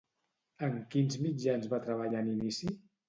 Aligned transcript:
En 0.67 0.79
quins 0.95 1.19
mitjans 1.25 1.69
va 1.75 1.81
treballar 1.85 2.25
en 2.27 2.33
inici? 2.33 2.73